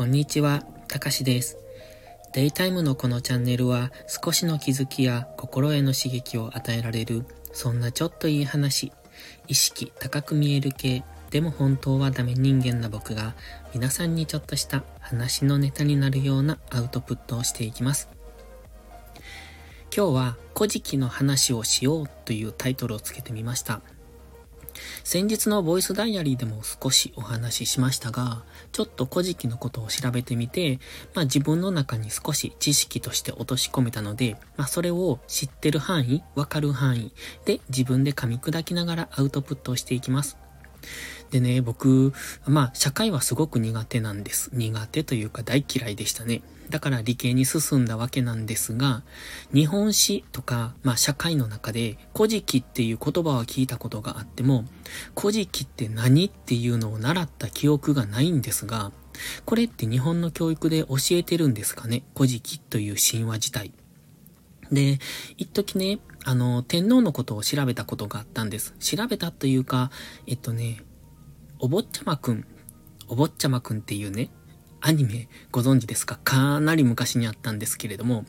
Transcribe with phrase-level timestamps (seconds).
[0.00, 1.58] こんにちは、たかしです。
[2.32, 8.92] デイタイムのこのチャンネルは少しの気づきや心への刺激を与えられる、そんなちょっといい話、
[9.46, 13.34] 意識高く見える系、でも本当はダメ人間な僕が
[13.74, 18.08] 皆さんにちょっとした話のネタになるようなアウトプットをしていきます。
[19.94, 23.82] 今日は古事記の話をしようというタイトルをつけてみました。
[25.04, 30.78] 先日のボイスダイアリーでも少しお話ししましたが、ちょっと古事記のことを調べてみて、
[31.14, 37.12] まあ自分の中に少し知識として落とし込めたので、まあそれを知ってる範囲、わかる範囲
[37.44, 40.36] で自分で噛み砕きながらアウトプットをしていきます。
[41.30, 42.12] でね、僕、
[42.46, 44.50] まあ、社会はすごく苦手なんです。
[44.52, 46.42] 苦手というか大嫌いでしたね。
[46.70, 49.02] だから理系に進んだわけなんですが、
[49.52, 54.64] 日本史とか、まあ、社会の中で、古事記っていう言葉は聞いたことがあっても、
[55.18, 58.92] 古事記って何っていうのを習った記憶がないんですが、
[59.44, 62.04] これって日本の教育で教えてるんですかね？
[62.16, 63.72] 古事記という神話自体。
[64.70, 65.00] で、
[65.36, 68.74] 一時ね、あの、天皇のことを調べたことがあったんです。
[68.78, 69.90] 調べたというか、
[70.28, 70.84] えっとね、
[71.62, 72.46] お坊ちゃまくん、
[73.06, 74.30] お坊ちゃまくんっていうね、
[74.80, 76.18] アニメご存知ですか？
[76.24, 78.24] かなり昔にあったんですけれども、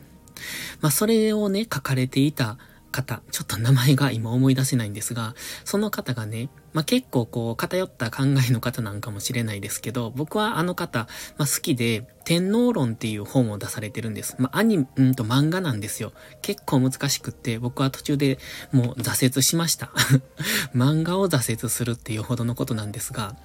[0.82, 2.58] まあ、それをね、書かれていた
[2.90, 11.08] 方、ちょっと名前が今思い出せないんですが、その方がね、まあ、結構こう偏った考えの方なんかもしれないですけど、僕はあの方、
[11.38, 14.36] まあ、好きで、天皇論っていう本を出されてるんです。
[14.38, 16.12] まあ、アニメ、うんと漫画なんですよ。
[16.40, 18.38] 結構難しくって、僕は途中で
[18.72, 19.92] もう挫折しました。
[20.74, 23.36] 漫画を挫折するっていうほどのことなんですが、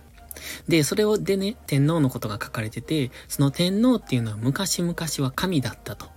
[0.67, 6.07] で、それをでね、天皇のことが書かれてて、その天皇っていうのは昔々は神だったと。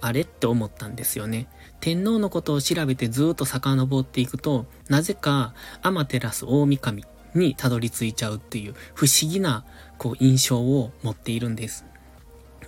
[0.00, 1.48] あれって思ったんですよね。
[1.80, 7.04] 天皇のことを調べてずっと遡っていくと、なぜか天照大神
[7.34, 9.64] にたどり着いちゃうっていう不思議な
[10.02, 11.84] こう印象を持っているんです。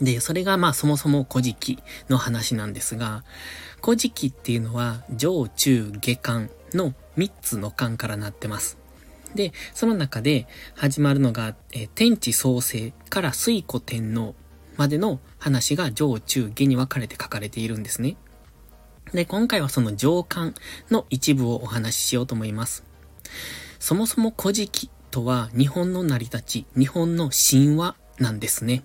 [0.01, 3.25] で、それがまあそもそも古事記の話なんですが、
[3.83, 8.79] 古事記っていうのは上中下巻の3つの巻からなってます。
[9.35, 14.37] で、その中で始まるのが、え天地創生から水古天皇
[14.77, 18.17] までの話が上中下に分かれて書かれているんですね。
[19.13, 20.55] で、今回はその上巻
[20.89, 22.85] の一部をお話ししようと思います。
[23.81, 28.83] そもそも古事記とは日本の成り立ち、日本の神話なんですね。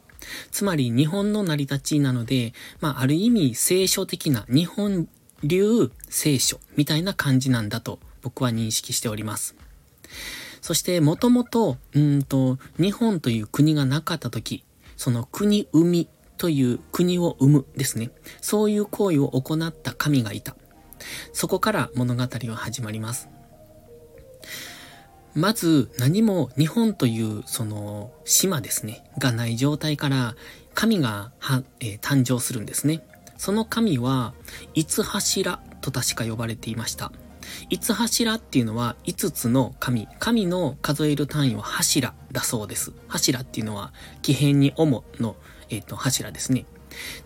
[0.52, 5.08] つまり日本の成り立ちなので、まあある意味聖書的な日本
[5.44, 9.56] 流聖書みたいな感じなんだと僕は認識しております。
[10.62, 14.64] そして、もともと、うんと、日本という国がなかった時、
[14.98, 16.08] その国生み
[16.38, 18.12] という国を生むですね。
[18.40, 20.56] そういう行為を行った神がいた。
[21.34, 23.30] そこから物語は始まります。
[25.36, 30.36] まず何も日本というその島ですね、がない状態から
[30.74, 33.04] 神がは、えー、誕生するんですね。
[33.38, 34.34] その神は、
[34.74, 37.12] いつ柱と確か呼ばれていました。
[37.70, 40.08] 五柱っていうのは五つの神。
[40.20, 42.92] 神の数える単位は柱だそうです。
[43.08, 45.36] 柱っていうのは、奇変に主の、
[45.70, 46.66] えっ、ー、と、柱ですね。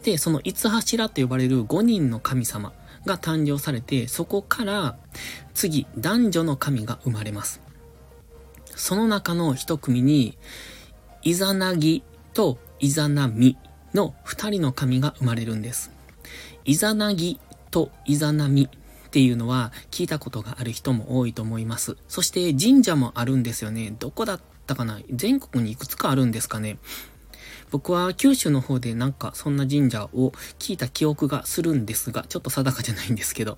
[0.04, 2.74] で、その五柱と呼ばれる五人の神様
[3.06, 4.98] が誕生されて、そこから
[5.54, 7.63] 次、男女の神が生まれます。
[8.76, 10.38] その中の一組に、
[11.22, 12.04] イザナギ
[12.34, 13.58] とイザナミ
[13.94, 15.92] の二人の神が生まれるんです。
[16.66, 17.40] イザナギ
[17.72, 18.70] とイザナミ
[19.08, 21.98] っていうのは聞いたことがある人も多いと思います。
[22.08, 23.96] そして神社もあるんですよね。
[24.00, 25.00] どこだったかな？
[25.12, 26.78] 全国にいくつかあるんですかね？
[27.72, 33.58] 僕は九州の方でなんかそんな神社を聞いた記憶がするんですが、ちょっと定かじゃないんですけど。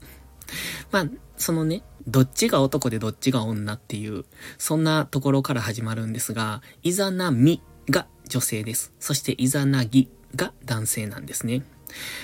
[0.91, 1.07] まあ、
[1.37, 4.25] そのね、どっちが男でどっちが女っていう、
[4.57, 8.93] そんなところから始まるんですが、イザナミが女性です。
[8.99, 11.63] そしてイザナギが男性なんですね。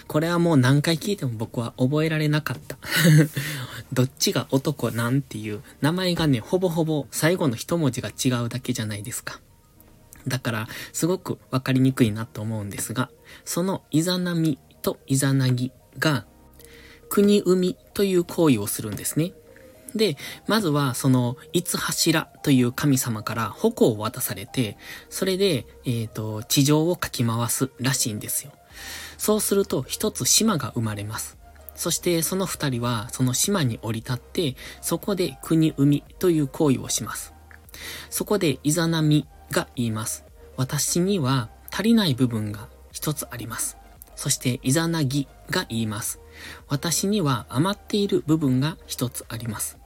[0.08, 2.78] これはもう何回聞いても僕は覚えられなかった。
[3.94, 9.40] どっちが男なんていう名前がね、ほぼほぼ最後の一文字が違うだけじゃないですか。
[10.28, 13.09] だから、すごくわかりにくいなと思うんですが、
[13.46, 16.26] そのイザナミとイザナギが、
[17.11, 19.34] 国生みという行為をするんですね。
[19.93, 20.16] で、
[20.47, 24.78] まずはその、いつ柱という神様から矛を渡されて、
[25.09, 28.53] それで、えっ、ー、と、地上をかき回すらしいんですよ。
[29.17, 31.37] そうすると一つ島が生まれます。
[31.75, 37.34] そしてその二人はその島に降り立って、そこで国生みという行為をします。
[38.09, 40.23] そこでイザナミが言います。
[40.55, 43.78] 私には足りない部分が一つあります。
[44.16, 46.22] そしてイザナギが言います。
[46.68, 49.78] 私には余っている部分が一つあります。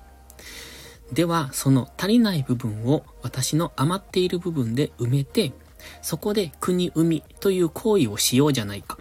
[1.12, 5.54] では、その足りない部分を私の余っている部分で埋めて、
[6.02, 8.98] そこで国生みという行為をしようじゃないか。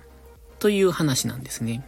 [0.58, 1.85] という話なんですね。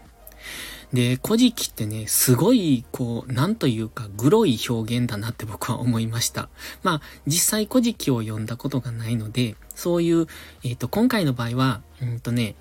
[0.93, 6.49] で、古事記ってね、すごい、こう、なんというか、グロい表現だなって僕は思いました。
[6.83, 10.27] まあ、実際古事記を読んだことがないので、そういう、
[10.63, 12.55] えっ、ー、と、今回の場合は、うんとね、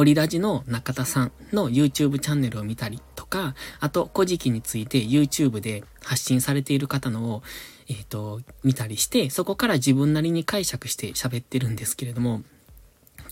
[0.00, 7.42] オリラジの中田さんの YouTube チャンネルを見たりとか、あと、古事記について YouTube で発信されている方のを、
[7.86, 12.42] えっ、ー、と、見たりして、そこから自分なりに解釈して喋ってるんですけれども、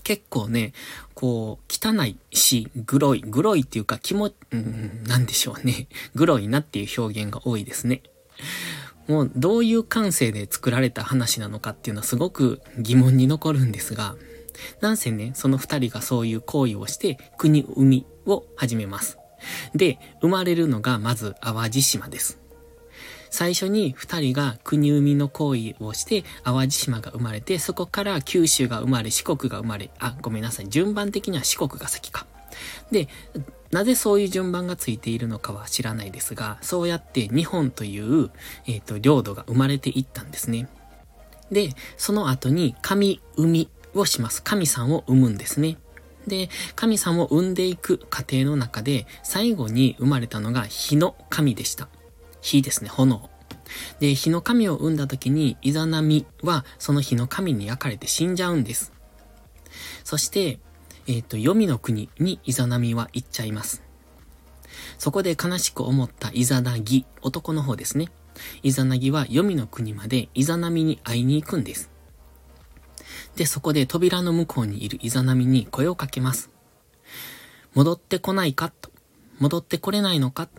[0.03, 0.73] 結構ね、
[1.15, 5.87] こう、汚いし、グロい、グロいっていうか気も、うん、なんでしょうね。
[6.13, 8.03] グロいなっていう表現が多いですね。
[9.07, 14.15] もう、どういう感性で作られた話なのかっていうのはすごく疑問に残るんですが、
[14.81, 19.17] なんせね、その二人がそういう行為をして、国生みを始めます。
[19.73, 22.39] で、生まれるのがまず淡路島です。
[23.29, 30.69] 最初に二人が国生みの行為をして、淡路島が生まれて、そこから九州が生まれ、四国が生まれ、あ、ごめんなさい。
[30.69, 32.25] 順番的には四国が先か。
[32.91, 33.07] で、
[33.71, 38.31] なぜそういう順番がついているのかは知らないですが、そうやって日本という、
[38.65, 40.67] えっ、ー、と、領土が生まれていったんですね。
[41.51, 44.43] で、その後に神生みをします。
[44.43, 45.77] 神さんを生むんですね。
[46.27, 51.89] で、神さんを生んでいく過程の中で、最後に生まれたのが火の神でした。
[52.41, 53.29] 火ですね、炎。
[53.99, 58.93] で、火の神を生んだ時に、イザナミはその火の神に焼かれて死んじゃうんです。
[60.03, 60.59] そして、
[61.07, 63.83] えっ、ー、と、黄泉の国にイザナミは行っちゃいます。
[64.97, 68.09] そこで悲しく思ったイザナギ、男の方ですね。
[68.63, 71.88] イザナギは黄泉の国までイザナミに会いに行くんです。
[73.39, 76.49] で、そこで扉の向こうにいるイザナミに声をかけます。
[77.73, 78.91] 戻ってこないかと。
[79.39, 80.49] 戻ってこれないのか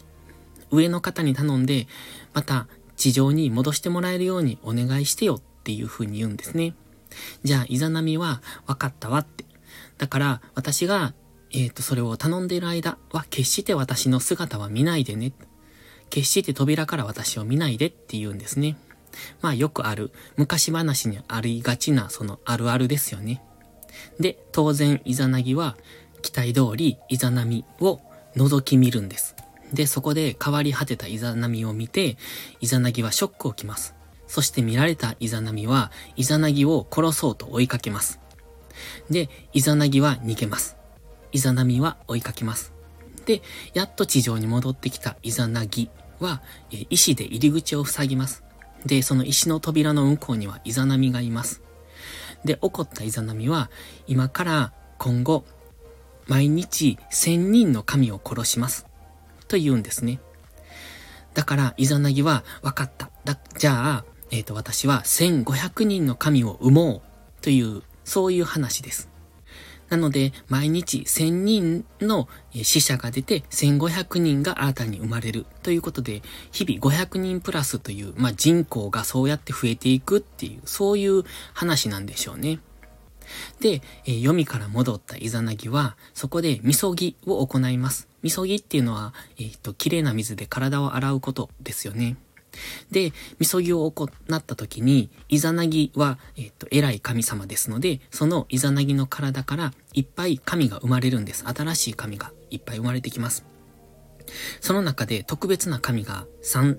[0.70, 1.88] 上の方に頼んで、
[2.32, 6.74] また地上に戻してもらえるようにお願いしてよっていう風に言うんですね。
[7.42, 9.44] じゃあ、イザナミは分かったわって。
[9.98, 11.12] だから、私が、
[11.52, 15.34] えっ、ー、と、それを頼んでいる間は決して私の姿は見ないでね。
[16.08, 18.78] 決して扉から私を見ないでって言うんですね。
[19.40, 23.42] まあよくある、昔話にありがちなそのあるあるですよね。
[24.18, 25.76] で、当然イザナギは
[26.22, 28.00] 期待通りイザナミを
[28.36, 29.34] 覗き見るんです。
[29.72, 32.16] で、そこで変わり果てたイザナミを見て、
[32.60, 33.94] イザナギはショックを受けます。
[34.26, 38.20] そして見られたイザナミは、イザナギを殺そうと追いかけます。
[39.10, 40.76] で、イザナギは逃げます。
[41.32, 42.72] イザナミは追いかけます。
[43.26, 43.42] で、
[43.74, 46.42] やっと地上に戻ってきたイザナギは、
[46.90, 48.44] 石で入り口を塞ぎます。
[48.86, 51.62] で、その石の扉の向こうにはイザナミがいます。
[52.44, 53.70] で、怒ったイザナミは、
[54.06, 55.44] 今から今後、
[56.26, 58.86] 毎日千人の神を殺します。
[59.48, 60.20] と言うんですね。
[61.34, 63.10] だから、イザナギは、分かった。
[63.24, 67.42] だ、じゃあ、えっ、ー、と、私は1500人の神を生もう。
[67.42, 69.09] という、そういう話です。
[69.90, 72.28] なので、毎日1000人の
[72.62, 75.46] 死者が出て、1500人が新たに生まれる。
[75.62, 76.22] ということで、
[76.52, 82.60] 日々500人プラスという、まあ、人口がそうやって増えていくっていう、そういう話なんでしょうね。
[83.60, 88.08] で、えー、読みから戻ったイザナギは、そこでみそぎを行います。
[88.22, 92.16] みそぎっていうのは、えっ、ー、と、綺麗な水で体を洗うことですよね。
[92.91, 94.11] で、みそぎを行っ
[94.43, 101.45] た時に、イザナギは、えっ、と、偉い神様ですので、そのイザナギの体からいっぱい神が生まれるんです。
[101.47, 103.45] 新しい神がいっぱい生まれてきます。
[104.61, 106.78] その中で特別な神が3、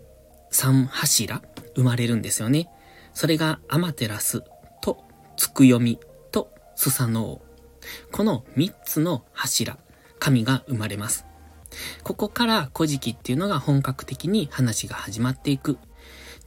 [0.51, 1.41] 3柱
[1.75, 2.69] 生まれるんですよね。
[3.13, 4.43] それがアマテラス
[4.81, 5.03] と
[5.37, 5.99] つくよみ
[6.31, 7.41] とスサノオ。
[8.11, 9.77] この3つの柱、
[10.19, 11.25] 神が生まれます。
[12.03, 15.77] ここから古事記っていうのが本格的に話が始まっていく。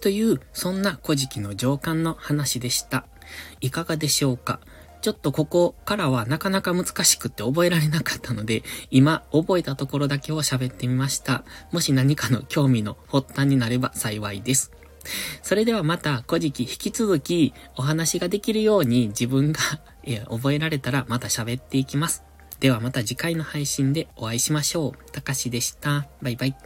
[0.00, 3.07] という、そんな古事記の上巻の話でした。
[3.61, 4.61] いかがでしょうか？
[5.00, 11.45] ちょっとここからはなかなか難しくって覚えられなかったので、今覚えたところだけを喋ってみました。
[11.73, 14.73] もし何かの興味の発端になれば幸いです。
[15.43, 19.61] それではまた古事記引き続きお話ができるように自分が
[20.31, 22.25] 覚えられたらまた喋っていきます。
[22.61, 25.11] ではまた次回の配信でお会いしましょう。
[25.11, 26.06] たかしでした。
[26.23, 26.56] バイバイ。